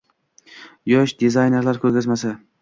Yosh 0.91 1.13
dizaynerlar 1.19 1.81
ko‘rgazmasi 1.85 2.35